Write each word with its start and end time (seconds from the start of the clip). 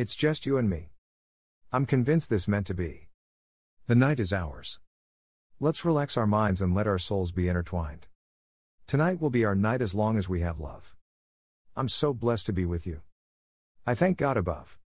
It's 0.00 0.16
just 0.16 0.46
you 0.46 0.56
and 0.56 0.70
me. 0.70 0.92
I'm 1.70 1.84
convinced 1.84 2.30
this 2.30 2.48
meant 2.48 2.66
to 2.68 2.74
be. 2.74 3.08
The 3.86 3.94
night 3.94 4.18
is 4.18 4.32
ours. 4.32 4.80
Let's 5.60 5.84
relax 5.84 6.16
our 6.16 6.26
minds 6.26 6.62
and 6.62 6.74
let 6.74 6.86
our 6.86 6.98
souls 6.98 7.32
be 7.32 7.48
intertwined. 7.48 8.06
Tonight 8.86 9.20
will 9.20 9.28
be 9.28 9.44
our 9.44 9.54
night 9.54 9.82
as 9.82 9.94
long 9.94 10.16
as 10.16 10.26
we 10.26 10.40
have 10.40 10.58
love. 10.58 10.96
I'm 11.76 11.90
so 11.90 12.14
blessed 12.14 12.46
to 12.46 12.54
be 12.54 12.64
with 12.64 12.86
you. 12.86 13.02
I 13.86 13.94
thank 13.94 14.16
God 14.16 14.38
above. 14.38 14.78